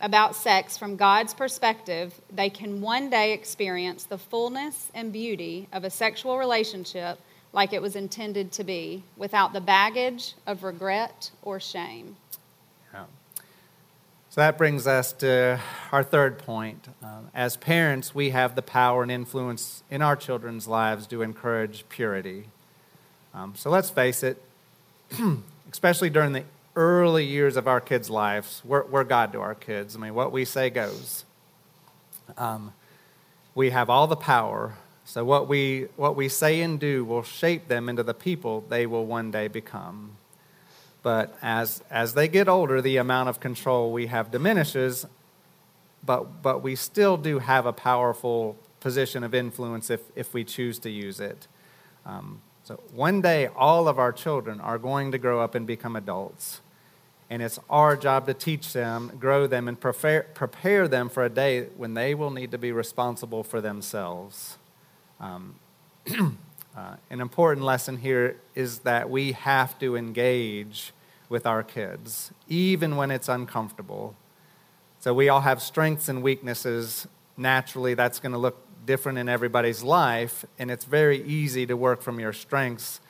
[0.00, 5.84] about sex from God's perspective, they can one day experience the fullness and beauty of
[5.84, 7.18] a sexual relationship
[7.52, 12.16] like it was intended to be without the baggage of regret or shame.
[14.30, 16.88] So that brings us to our third point.
[17.02, 21.84] Um, as parents, we have the power and influence in our children's lives to encourage
[21.88, 22.44] purity.
[23.34, 24.40] Um, so let's face it,
[25.72, 26.44] especially during the
[26.76, 29.96] early years of our kids' lives, we're, we're God to our kids.
[29.96, 31.24] I mean, what we say goes.
[32.38, 32.72] Um,
[33.54, 34.74] we have all the power
[35.10, 38.86] so what we what we say and do will shape them into the people they
[38.86, 40.12] will one day become.
[41.02, 45.06] But as as they get older, the amount of control we have diminishes,
[46.04, 50.78] but but we still do have a powerful position of influence if if we choose
[50.80, 51.46] to use it.
[52.04, 55.96] Um, so one day, all of our children are going to grow up and become
[55.96, 56.60] adults.
[57.28, 61.28] And it's our job to teach them, grow them, and prepare, prepare them for a
[61.28, 64.58] day when they will need to be responsible for themselves.
[65.20, 65.54] Um,
[66.80, 70.92] uh, an important lesson here is that we have to engage
[71.28, 74.14] with our kids, even when it's uncomfortable.
[75.00, 77.06] So we all have strengths and weaknesses.
[77.36, 82.00] Naturally, that's going to look different in everybody's life, and it's very easy to work
[82.00, 83.00] from your strengths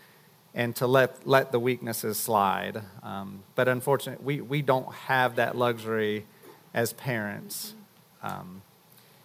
[0.53, 2.83] and to let, let the weaknesses slide.
[3.05, 6.27] Um, but unfortunately, we, we don't have that luxury
[6.75, 7.75] as parents.
[8.21, 8.63] Um,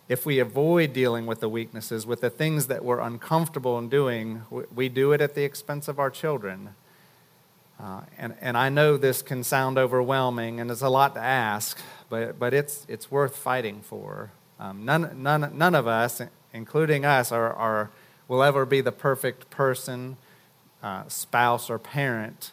[0.08, 4.44] if we avoid dealing with the weaknesses, with the things that we're uncomfortable in doing,
[4.74, 6.76] we do it at the expense of our children.
[7.80, 11.80] Uh, and, and I know this can sound overwhelming and it's a lot to ask,
[12.10, 14.32] but, but it's, it's worth fighting for.
[14.60, 16.22] Um, none, none, none of us,
[16.54, 17.90] including us, are, are,
[18.28, 20.18] will ever be the perfect person,
[20.82, 22.52] uh, spouse, or parent,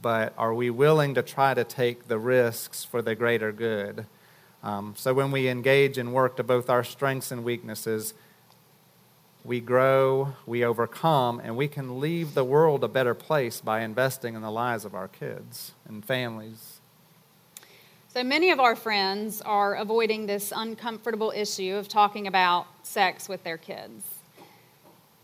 [0.00, 4.06] but are we willing to try to take the risks for the greater good?
[4.62, 8.14] Um, so when we engage and work to both our strengths and weaknesses,
[9.44, 14.34] we grow, we overcome, and we can leave the world a better place by investing
[14.34, 16.80] in the lives of our kids and families.
[18.14, 23.42] So many of our friends are avoiding this uncomfortable issue of talking about sex with
[23.42, 24.04] their kids.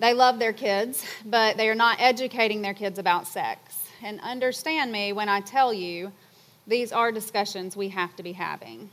[0.01, 3.85] They love their kids, but they are not educating their kids about sex.
[4.03, 6.13] And understand me when I tell you,
[6.67, 8.91] these are discussions we have to be having.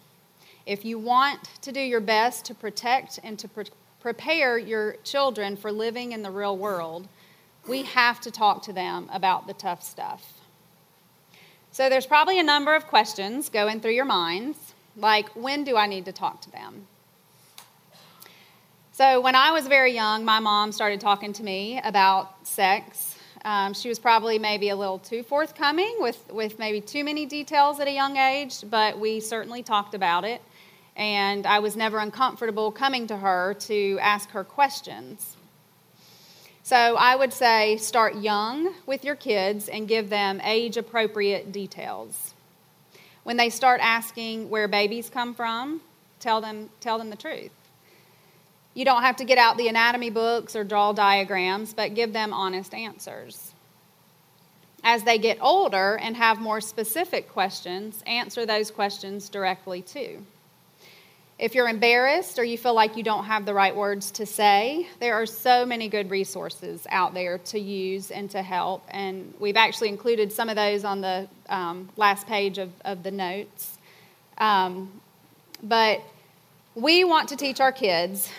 [0.66, 3.66] If you want to do your best to protect and to pre-
[4.00, 7.08] prepare your children for living in the real world,
[7.68, 10.42] we have to talk to them about the tough stuff.
[11.72, 14.58] So there's probably a number of questions going through your minds,
[14.96, 16.88] like when do I need to talk to them?
[18.92, 23.18] So when I was very young, my mom started talking to me about sex.
[23.44, 27.80] Um, she was probably maybe a little too forthcoming with, with maybe too many details
[27.80, 30.42] at a young age, but we certainly talked about it
[30.96, 35.36] and I was never uncomfortable coming to her to ask her questions.
[36.64, 42.34] So I would say start young with your kids and give them age appropriate details.
[43.24, 45.82] When they start asking where babies come from,
[46.20, 47.52] tell them, tell them the truth.
[48.74, 52.34] You don't have to get out the anatomy books or draw diagrams, but give them
[52.34, 53.54] honest answers.
[54.84, 60.26] As they get older and have more specific questions, answer those questions directly too.
[61.38, 64.88] If you're embarrassed or you feel like you don't have the right words to say,
[65.02, 68.86] there are so many good resources out there to use and to help.
[68.90, 73.12] And we've actually included some of those on the um, last page of, of the
[73.12, 73.78] notes.
[74.38, 75.02] Um,
[75.62, 76.02] but
[76.74, 78.30] we want to teach our kids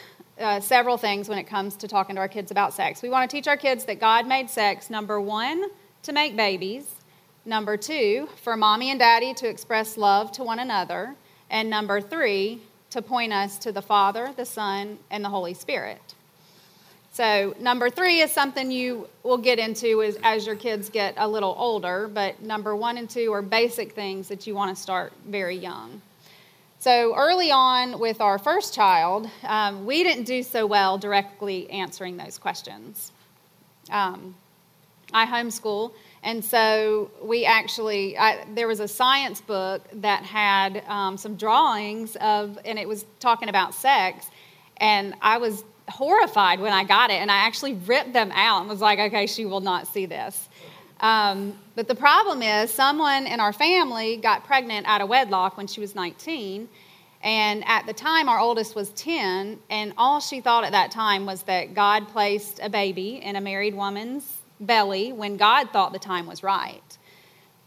[0.41, 3.03] uh, several things when it comes to talking to our kids about sex.
[3.03, 5.67] We want to teach our kids that God made sex, number one,
[6.05, 6.87] to make babies,
[7.45, 11.15] number two, for mommy and daddy to express love to one another,
[11.51, 12.63] and number three,
[12.97, 16.01] to point us to the Father, the Son, and the Holy Spirit.
[17.13, 21.29] So, number three is something you will get into as, as your kids get a
[21.29, 25.13] little older, but number one and two are basic things that you want to start
[25.27, 26.01] very young.
[26.79, 32.17] So, early on with our first child, um, we didn't do so well directly answering
[32.17, 33.13] those questions.
[33.91, 34.35] Um,
[35.13, 35.93] I homeschool,
[36.27, 42.17] and so we actually, I, there was a science book that had um, some drawings
[42.17, 44.27] of, and it was talking about sex.
[44.79, 48.69] And I was horrified when I got it, and I actually ripped them out and
[48.69, 50.49] was like, okay, she will not see this.
[50.99, 55.69] Um, but the problem is, someone in our family got pregnant out of wedlock when
[55.69, 56.69] she was 19.
[57.23, 61.25] And at the time, our oldest was 10, and all she thought at that time
[61.25, 65.99] was that God placed a baby in a married woman's belly when God thought the
[65.99, 66.99] time was right.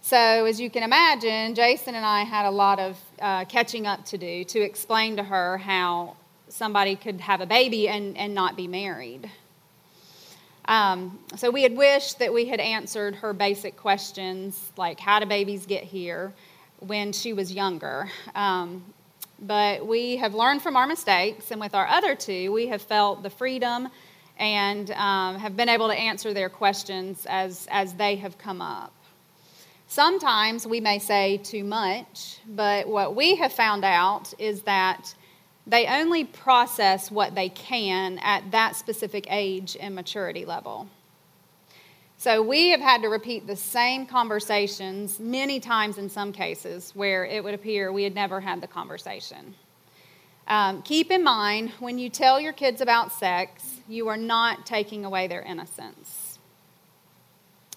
[0.01, 4.05] So, as you can imagine, Jason and I had a lot of uh, catching up
[4.05, 6.15] to do to explain to her how
[6.47, 9.29] somebody could have a baby and, and not be married.
[10.65, 15.25] Um, so we had wished that we had answered her basic questions, like how do
[15.25, 16.33] babies get here,
[16.79, 18.09] when she was younger.
[18.35, 18.83] Um,
[19.41, 23.23] but we have learned from our mistakes, and with our other two, we have felt
[23.23, 23.89] the freedom
[24.39, 28.93] and um, have been able to answer their questions as, as they have come up.
[29.87, 35.13] Sometimes we may say too much, but what we have found out is that
[35.67, 40.87] they only process what they can at that specific age and maturity level.
[42.17, 47.25] So we have had to repeat the same conversations many times in some cases where
[47.25, 49.55] it would appear we had never had the conversation.
[50.49, 55.05] Um, keep in mind when you tell your kids about sex, you are not taking
[55.05, 56.39] away their innocence.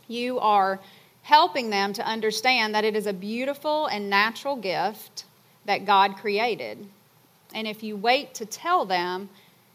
[0.08, 0.80] You are
[1.22, 5.24] helping them to understand that it is a beautiful and natural gift
[5.66, 6.88] that God created
[7.54, 9.28] and if you wait to tell them,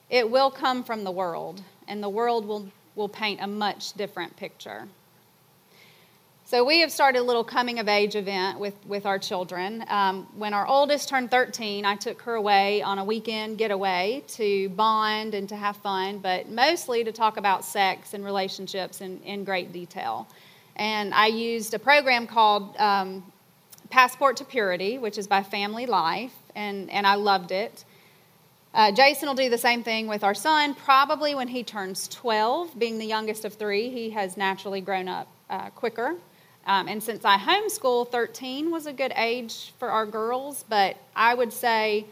[0.10, 4.36] it will come from the world, and the world will, will paint a much different
[4.38, 4.88] picture.
[6.50, 9.84] So, we have started a little coming of age event with, with our children.
[9.90, 14.70] Um, when our oldest turned 13, I took her away on a weekend getaway to
[14.70, 19.44] bond and to have fun, but mostly to talk about sex and relationships in, in
[19.44, 20.26] great detail.
[20.78, 23.30] And I used a program called um,
[23.90, 27.84] Passport to Purity, which is by Family Life and, and I loved it.
[28.74, 30.76] Uh, Jason will do the same thing with our son.
[30.76, 35.28] Probably when he turns 12, being the youngest of three, he has naturally grown up
[35.50, 36.16] uh, quicker.
[36.68, 41.34] Um, and since I homeschool, 13 was a good age for our girls, but I
[41.34, 42.06] would say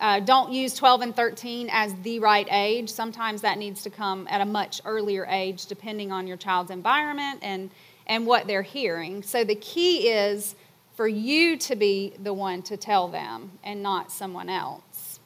[0.00, 2.90] uh, don't use 12 and 13 as the right age.
[2.90, 7.38] Sometimes that needs to come at a much earlier age, depending on your child's environment
[7.42, 7.70] and,
[8.08, 9.22] and what they're hearing.
[9.22, 10.56] So the key is
[10.96, 15.20] for you to be the one to tell them and not someone else.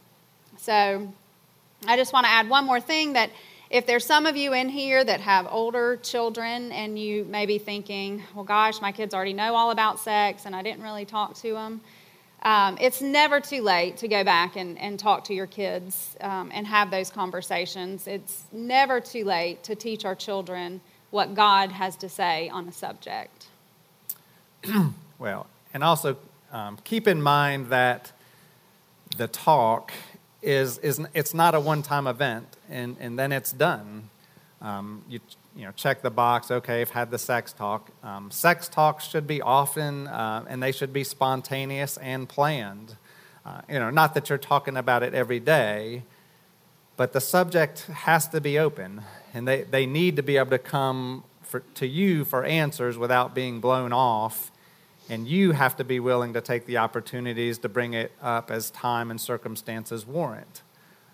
[0.58, 1.10] So
[1.86, 3.30] I just want to add one more thing that
[3.70, 7.58] if there's some of you in here that have older children and you may be
[7.58, 11.34] thinking, well, gosh, my kids already know all about sex and I didn't really talk
[11.36, 11.80] to them.
[12.42, 16.50] Um, it's never too late to go back and, and talk to your kids um,
[16.54, 18.06] and have those conversations.
[18.06, 22.72] It's never too late to teach our children what God has to say on a
[22.72, 23.46] subject.
[25.18, 26.16] well, and also
[26.52, 28.12] um, keep in mind that
[29.16, 29.92] the talk
[30.42, 34.10] is, is it's not a one-time event and, and then it's done.
[34.60, 35.20] Um, you,
[35.54, 37.90] you know, check the box, okay, I've had the sex talk.
[38.02, 42.96] Um, sex talks should be often uh, and they should be spontaneous and planned.
[43.44, 46.02] Uh, you know, not that you're talking about it every day,
[46.96, 49.02] but the subject has to be open
[49.34, 53.34] and they, they need to be able to come for, to you for answers without
[53.34, 54.50] being blown off
[55.08, 58.70] and you have to be willing to take the opportunities to bring it up as
[58.70, 60.62] time and circumstances warrant.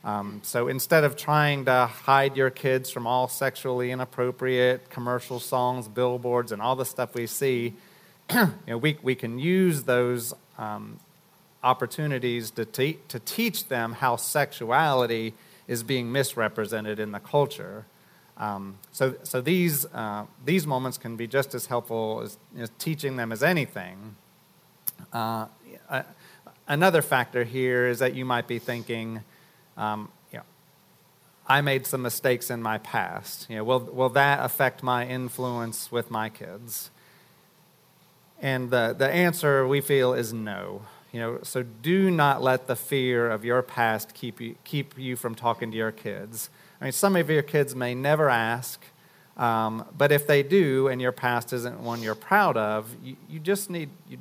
[0.05, 5.87] Um, so instead of trying to hide your kids from all sexually inappropriate commercial songs,
[5.87, 7.75] billboards, and all the stuff we see,
[8.33, 10.99] you know, we, we can use those um,
[11.63, 15.35] opportunities to, te- to teach them how sexuality
[15.69, 17.85] is being misrepresented in the culture.
[18.37, 23.31] Um, so, so these, uh, these moments can be just as helpful as, teaching them
[23.31, 24.17] as anything.
[25.13, 25.47] Uh,
[26.67, 29.23] another factor here is that you might be thinking,
[29.77, 30.45] um, you know,
[31.47, 33.49] I made some mistakes in my past.
[33.51, 36.91] You know, will, will that affect my influence with my kids?
[38.41, 40.83] And the, the answer we feel is no.
[41.13, 45.15] You know, so do not let the fear of your past keep you, keep you
[45.15, 46.49] from talking to your kids.
[46.83, 48.85] I mean, some of your kids may never ask,
[49.37, 53.39] um, but if they do and your past isn't one you're proud of, you, you
[53.39, 54.19] just need, you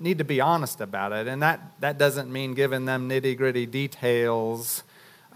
[0.00, 1.28] need to be honest about it.
[1.28, 4.82] And that, that doesn't mean giving them nitty gritty details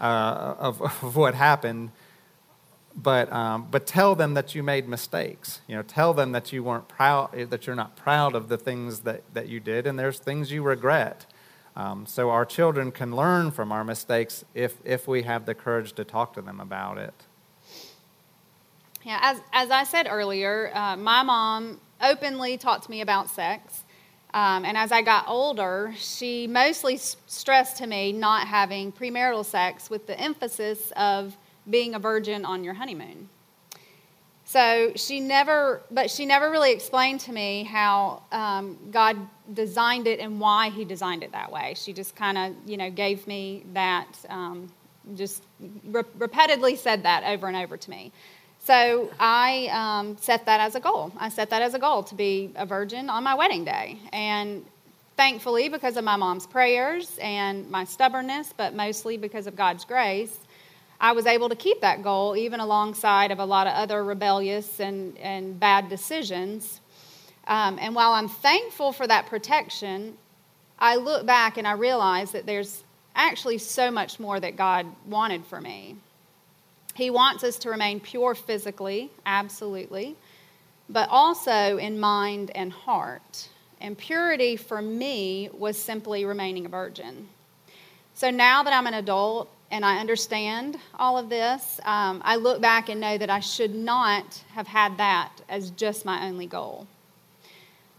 [0.01, 1.91] uh, of, of what happened.
[2.93, 5.61] But, um, but tell them that you made mistakes.
[5.69, 9.01] You know, tell them that you weren't proud, that you're not proud of the things
[9.01, 11.27] that, that you did, and there's things you regret.
[11.77, 15.93] Um, so our children can learn from our mistakes if, if we have the courage
[15.93, 17.13] to talk to them about it.
[19.03, 23.83] Yeah, as, as I said earlier, uh, my mom openly talked to me about sex.
[24.33, 29.87] Um, and as I got older, she mostly stressed to me not having premarital sex
[29.87, 31.37] with the emphasis of
[31.69, 33.29] being a virgin on your honeymoon.
[34.47, 39.17] So she never, but she never really explained to me how um, God
[39.53, 41.73] designed it and why He designed it that way.
[41.75, 44.71] She just kind of, you know, gave me that, um,
[45.15, 45.43] just
[45.83, 48.13] re- repeatedly said that over and over to me.
[48.59, 51.11] So I um, set that as a goal.
[51.17, 53.99] I set that as a goal to be a virgin on my wedding day.
[54.13, 54.65] And
[55.17, 60.39] thankfully, because of my mom's prayers and my stubbornness, but mostly because of God's grace,
[60.99, 64.79] I was able to keep that goal even alongside of a lot of other rebellious
[64.79, 66.81] and, and bad decisions.
[67.47, 70.17] Um, and while I'm thankful for that protection,
[70.79, 72.83] I look back and I realize that there's
[73.15, 75.95] actually so much more that God wanted for me.
[76.93, 80.15] He wants us to remain pure physically, absolutely,
[80.89, 83.49] but also in mind and heart.
[83.79, 87.29] And purity for me was simply remaining a virgin.
[88.15, 92.61] So now that I'm an adult and I understand all of this, um, I look
[92.61, 96.87] back and know that I should not have had that as just my only goal.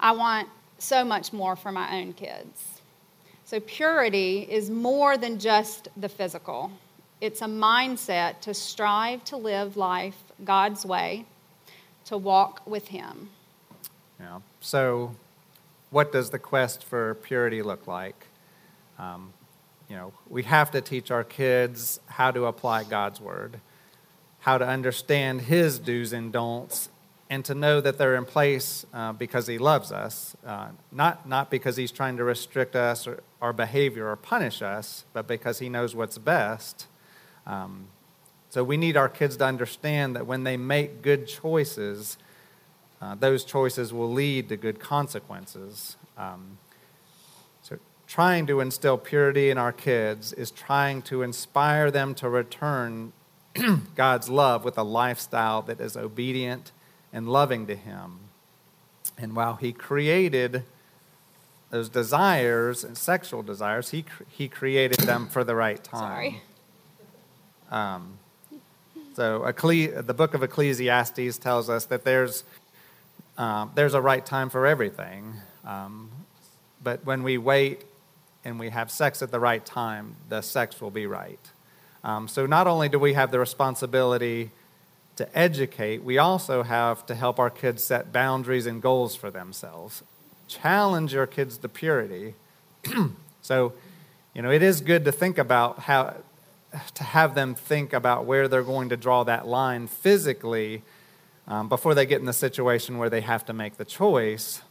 [0.00, 0.48] I want
[0.78, 2.80] so much more for my own kids.
[3.44, 6.70] So, purity is more than just the physical,
[7.20, 11.26] it's a mindset to strive to live life God's way,
[12.04, 13.30] to walk with Him.
[14.20, 14.40] Yeah.
[14.60, 15.14] So,
[15.90, 18.26] what does the quest for purity look like?
[18.98, 19.32] Um,
[19.88, 23.60] you know, we have to teach our kids how to apply God's word,
[24.40, 26.90] how to understand His do's and don'ts,
[27.30, 31.50] and to know that they're in place uh, because He loves us, uh, not, not
[31.50, 35.68] because He's trying to restrict us or our behavior or punish us, but because He
[35.68, 36.86] knows what's best.
[37.46, 37.88] Um,
[38.50, 42.18] so we need our kids to understand that when they make good choices,
[43.00, 45.96] uh, those choices will lead to good consequences.
[46.16, 46.58] Um,
[48.08, 53.12] trying to instill purity in our kids is trying to inspire them to return
[53.94, 56.72] God's love with a lifestyle that is obedient
[57.12, 58.18] and loving to Him.
[59.18, 60.64] And while He created
[61.70, 66.00] those desires and sexual desires, He, he created them for the right time.
[66.00, 66.42] Sorry.
[67.70, 68.18] Um,
[69.14, 72.44] so, the book of Ecclesiastes tells us that there's,
[73.36, 75.34] uh, there's a right time for everything.
[75.66, 76.10] Um,
[76.82, 77.84] but when we wait
[78.44, 81.40] and we have sex at the right time, the sex will be right.
[82.04, 84.50] Um, so not only do we have the responsibility
[85.16, 90.02] to educate, we also have to help our kids set boundaries and goals for themselves.
[90.46, 92.34] Challenge your kids to purity.
[93.42, 93.72] so,
[94.34, 96.14] you know, it is good to think about how
[96.94, 100.82] to have them think about where they're going to draw that line physically
[101.46, 104.62] um, before they get in the situation where they have to make the choice.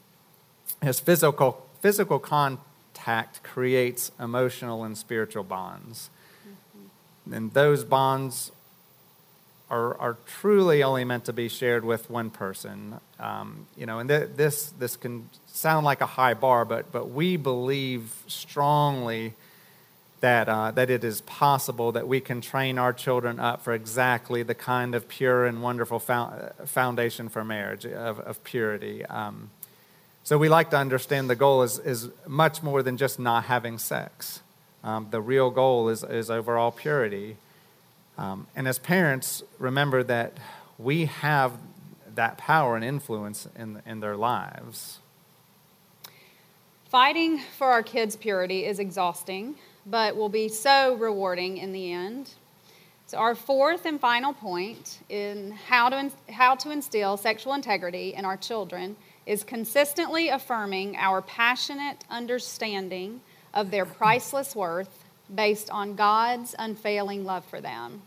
[0.82, 2.60] As physical physical con-
[3.08, 6.10] contact creates emotional and spiritual bonds.
[6.44, 7.34] Mm-hmm.
[7.34, 8.52] And those bonds
[9.70, 13.00] are, are truly only meant to be shared with one person.
[13.20, 17.10] Um, you know, and th- this, this can sound like a high bar, but, but
[17.10, 19.34] we believe strongly
[20.20, 24.44] that, uh, that it is possible that we can train our children up for exactly
[24.44, 29.06] the kind of pure and wonderful foundation for marriage, of, of purity.
[29.06, 29.50] Um,
[30.28, 33.78] so we like to understand the goal is, is much more than just not having
[33.78, 34.42] sex.
[34.84, 37.38] Um, the real goal is, is overall purity.
[38.18, 40.34] Um, and as parents, remember that
[40.78, 41.54] we have
[42.14, 45.00] that power and influence in, in their lives.
[46.90, 49.56] Fighting for our kids' purity is exhausting,
[49.86, 52.32] but will be so rewarding in the end.
[53.06, 58.26] So, our fourth and final point in how to, how to instill sexual integrity in
[58.26, 58.98] our children
[59.28, 63.20] is consistently affirming our passionate understanding
[63.54, 65.04] of their priceless worth
[65.34, 68.02] based on God's unfailing love for them.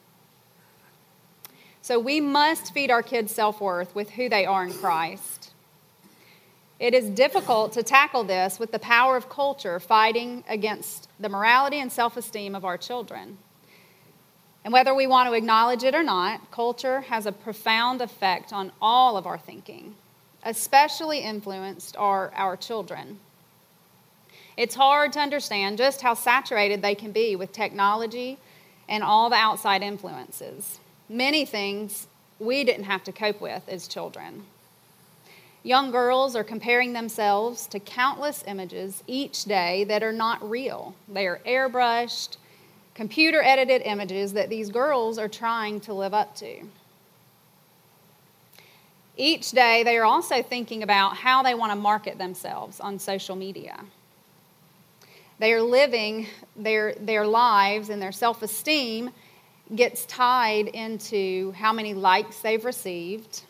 [1.83, 5.53] So we must feed our kids self worth with who they are in Christ.
[6.79, 11.79] It is difficult to tackle this with the power of culture fighting against the morality
[11.79, 13.37] and self esteem of our children.
[14.65, 18.73] And whether we want to acknowledge it or not, culture has a profound effect on
[18.81, 19.97] all of our thinking
[20.45, 23.19] especially influenced are our children.
[24.57, 28.39] It's hard to understand just how saturated they can be with technology
[28.89, 30.81] and all the outside influences.
[31.09, 32.07] Many things
[32.39, 34.45] we didn't have to cope with as children.
[35.63, 40.95] Young girls are comparing themselves to countless images each day that are not real.
[41.07, 42.39] They are airbrushed,
[42.95, 46.63] computer edited images that these girls are trying to live up to.
[49.21, 53.37] Each day, they are also thinking about how they want to market themselves on social
[53.37, 53.79] media.
[55.39, 59.11] They are living their, their lives and their self esteem
[59.75, 63.43] gets tied into how many likes they've received,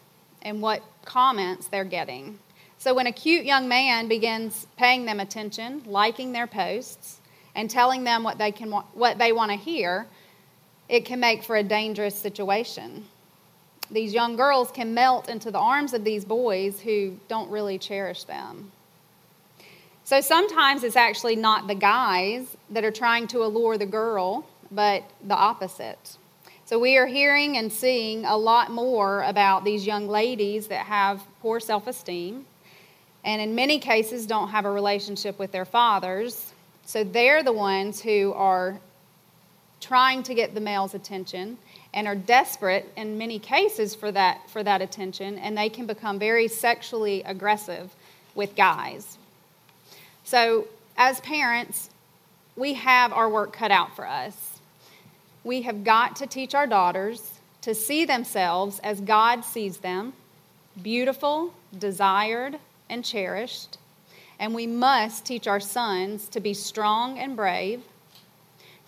[0.43, 2.41] and what comments they're getting.
[2.79, 7.21] So when a cute young man begins paying them attention, liking their posts,
[7.55, 10.09] and telling them what they, can, what they want to hear,
[10.89, 13.07] it can make for a dangerous situation.
[13.91, 18.25] These young girls can melt into the arms of these boys who don't really cherish
[18.25, 18.71] them.
[20.05, 25.05] So sometimes it's actually not the guys that are trying to allure the girl, but
[25.25, 26.17] the opposite.
[26.65, 31.23] So we are hearing and seeing a lot more about these young ladies that have
[31.41, 32.47] poor self esteem
[33.25, 36.53] and in many cases don't have a relationship with their fathers.
[36.85, 38.81] So they're the ones who are
[39.81, 41.59] trying to get the male's attention
[41.93, 46.19] and are desperate in many cases for that, for that attention, and they can become
[46.19, 47.95] very sexually aggressive
[48.35, 49.19] with guys.
[50.25, 51.91] So, as parents,
[52.57, 54.61] we have our work cut out for us.
[55.43, 60.13] We have got to teach our daughters to see themselves as God sees them
[60.83, 63.79] beautiful, desired, and cherished.
[64.39, 67.83] And we must teach our sons to be strong and brave,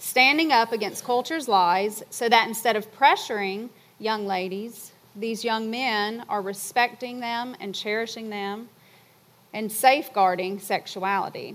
[0.02, 3.68] standing up against culture's lies so that instead of pressuring
[4.00, 8.68] young ladies, these young men are respecting them and cherishing them
[9.54, 11.54] and safeguarding sexuality.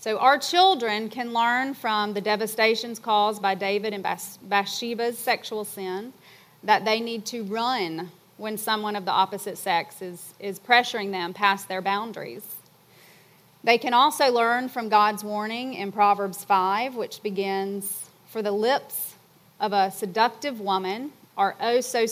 [0.00, 6.14] So, our children can learn from the devastations caused by David and Bathsheba's sexual sin
[6.62, 11.34] that they need to run when someone of the opposite sex is, is pressuring them
[11.34, 12.44] past their boundaries.
[13.64, 19.14] They can also learn from God's warning in Proverbs 5, which begins For the lips
[19.58, 22.04] of a seductive woman are oh so,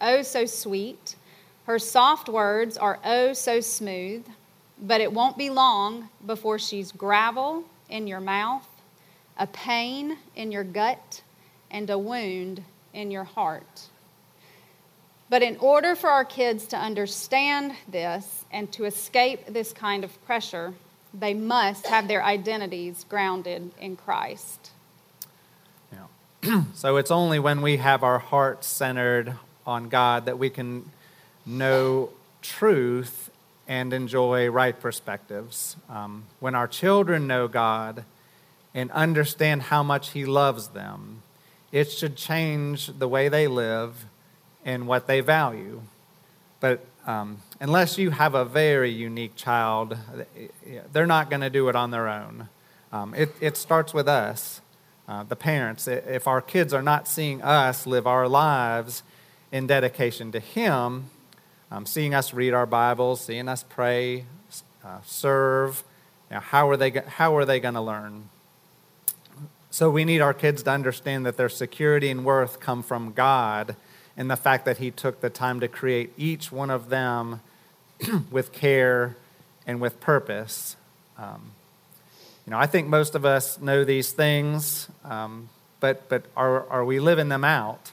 [0.00, 1.14] oh so sweet,
[1.66, 4.26] her soft words are oh so smooth,
[4.82, 8.66] but it won't be long before she's gravel in your mouth,
[9.38, 11.22] a pain in your gut,
[11.70, 13.86] and a wound in your heart.
[15.28, 20.24] But in order for our kids to understand this and to escape this kind of
[20.24, 20.74] pressure,
[21.18, 24.70] they must have their identities grounded in Christ.
[25.92, 26.64] Yeah.
[26.74, 29.34] so it's only when we have our hearts centered
[29.66, 30.90] on God that we can
[31.44, 32.10] know
[32.42, 33.30] truth
[33.68, 35.76] and enjoy right perspectives.
[35.88, 38.04] Um, when our children know God
[38.74, 41.22] and understand how much He loves them,
[41.72, 44.06] it should change the way they live
[44.64, 45.82] and what they value.
[46.60, 49.96] But um, unless you have a very unique child,
[50.92, 52.48] they're not going to do it on their own.
[52.92, 54.60] Um, it, it starts with us,
[55.08, 55.88] uh, the parents.
[55.88, 59.02] If our kids are not seeing us live our lives
[59.52, 61.10] in dedication to Him,
[61.70, 64.24] um, seeing us read our Bibles, seeing us pray,
[64.84, 65.84] uh, serve,
[66.30, 68.28] you know, how are they, how are they going to learn?
[69.70, 73.76] So we need our kids to understand that their security and worth come from God
[74.16, 77.40] and the fact that he took the time to create each one of them
[78.30, 79.16] with care
[79.66, 80.76] and with purpose.
[81.18, 81.52] Um,
[82.46, 85.48] you know, I think most of us know these things, um,
[85.80, 87.90] but, but are, are we living them out?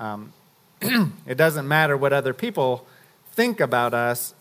[0.00, 0.32] Um,
[0.80, 2.86] it doesn't matter what other people
[3.32, 4.34] think about us,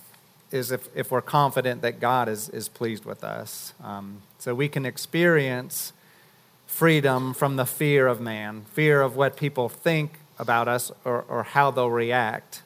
[0.52, 3.74] is if, if we're confident that God is, is pleased with us.
[3.84, 5.94] Um, so we can experience
[6.68, 11.44] freedom from the fear of man, fear of what people think about us or, or
[11.44, 12.64] how they'll react.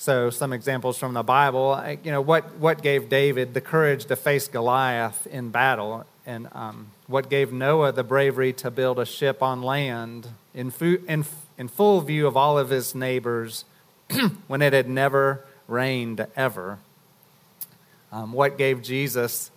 [0.00, 1.76] So, some examples from the Bible.
[2.04, 6.06] You know, what, what gave David the courage to face Goliath in battle?
[6.24, 11.02] And um, what gave Noah the bravery to build a ship on land in, fu-
[11.08, 11.24] in,
[11.58, 13.64] in full view of all of his neighbors
[14.46, 16.78] when it had never rained ever?
[18.12, 19.50] Um, what gave Jesus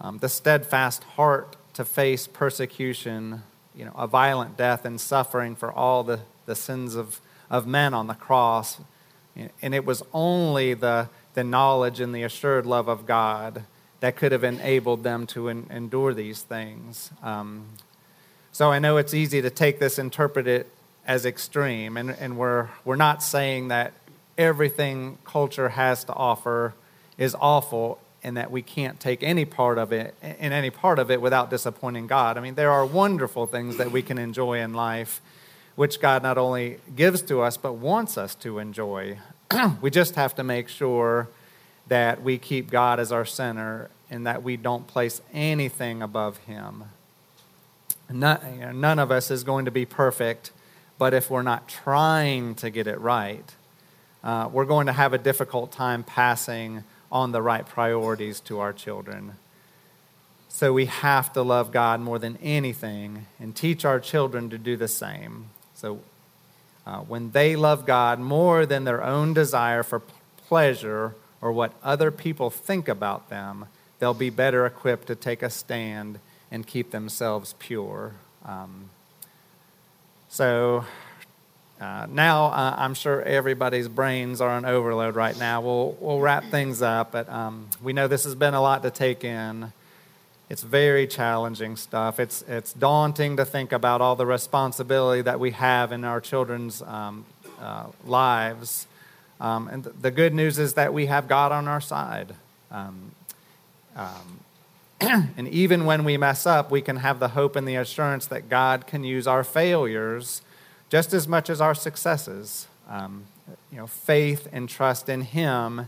[0.00, 3.42] um, the steadfast heart to face persecution,
[3.76, 7.94] you know, a violent death and suffering for all the the sins of, of men
[7.94, 8.80] on the cross.
[9.62, 13.64] And it was only the, the knowledge and the assured love of God
[14.00, 17.10] that could have enabled them to en- endure these things.
[17.22, 17.66] Um,
[18.52, 20.68] so I know it's easy to take this, interpret it
[21.06, 23.92] as extreme, and, and we're, we're not saying that
[24.36, 26.74] everything culture has to offer
[27.16, 31.10] is awful and that we can't take any part of it in any part of
[31.10, 32.36] it without disappointing God.
[32.36, 35.20] I mean, there are wonderful things that we can enjoy in life
[35.78, 39.16] which God not only gives to us, but wants us to enjoy.
[39.80, 41.28] we just have to make sure
[41.86, 46.82] that we keep God as our center and that we don't place anything above Him.
[48.10, 50.50] None, you know, none of us is going to be perfect,
[50.98, 53.54] but if we're not trying to get it right,
[54.24, 58.72] uh, we're going to have a difficult time passing on the right priorities to our
[58.72, 59.34] children.
[60.48, 64.76] So we have to love God more than anything and teach our children to do
[64.76, 65.50] the same.
[65.78, 66.00] So
[66.84, 70.02] uh, when they love God more than their own desire for
[70.48, 73.66] pleasure or what other people think about them,
[74.00, 76.18] they'll be better equipped to take a stand
[76.50, 78.14] and keep themselves pure.
[78.44, 78.90] Um,
[80.28, 80.84] so
[81.80, 85.60] uh, now uh, I'm sure everybody's brains are on overload right now.
[85.60, 88.90] We'll, we'll wrap things up, but um, we know this has been a lot to
[88.90, 89.72] take in.
[90.50, 92.18] It's very challenging stuff.
[92.18, 96.80] It's, it's daunting to think about all the responsibility that we have in our children's
[96.82, 97.26] um,
[97.60, 98.86] uh, lives.
[99.40, 102.34] Um, and th- the good news is that we have God on our side.
[102.70, 103.12] Um,
[103.94, 104.40] um
[105.00, 108.48] and even when we mess up, we can have the hope and the assurance that
[108.48, 110.42] God can use our failures
[110.88, 112.66] just as much as our successes.
[112.88, 113.24] Um,
[113.70, 115.86] you know, faith and trust in Him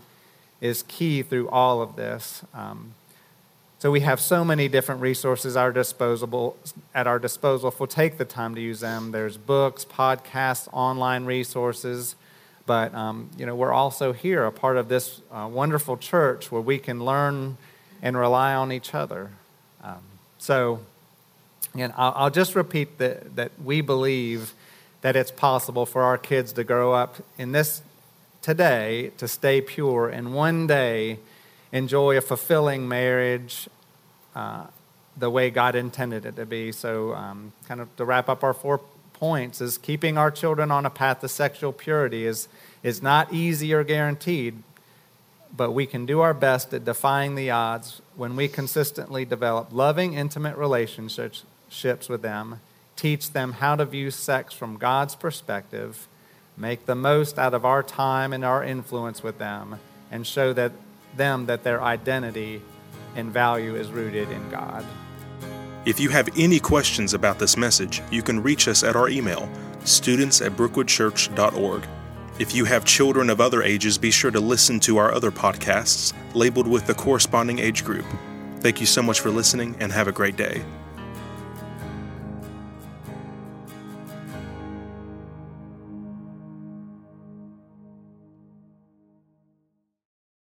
[0.61, 2.43] is key through all of this.
[2.55, 2.95] Um,
[3.81, 6.55] so we have so many different resources our disposable,
[6.95, 9.11] at our disposal if we'll take the time to use them.
[9.11, 12.15] There's books, podcasts, online resources.
[12.67, 16.61] But um, you know, we're also here, a part of this uh, wonderful church where
[16.61, 17.57] we can learn
[18.03, 19.31] and rely on each other.
[19.83, 20.03] Um,
[20.37, 20.81] so,
[21.73, 24.53] again, I'll, I'll just repeat that, that we believe
[25.01, 27.81] that it's possible for our kids to grow up in this
[28.43, 31.19] today, to stay pure, and one day
[31.73, 33.69] enjoy a fulfilling marriage
[34.35, 34.67] uh,
[35.17, 36.73] the way God intended it to be.
[36.73, 38.81] So, um, kind of to wrap up our four
[39.21, 42.49] points, is keeping our children on a path to sexual purity is,
[42.83, 44.63] is not easy or guaranteed,
[45.55, 50.15] but we can do our best at defying the odds when we consistently develop loving,
[50.15, 51.45] intimate relationships
[52.09, 52.61] with them,
[52.97, 56.09] teach them how to view sex from God's perspective,
[56.57, 60.73] make the most out of our time and our influence with them, and show that
[61.17, 62.63] them that their identity
[63.17, 64.85] and value is rooted in God.
[65.87, 69.49] If you have any questions about this message, you can reach us at our email,
[69.85, 71.87] students at brookwoodchurch.org.
[72.39, 76.15] If you have children of other ages, be sure to listen to our other podcasts
[76.35, 78.07] labeled with the corresponding age group.
[78.61, 80.63] Thank you so much for listening and have a great day.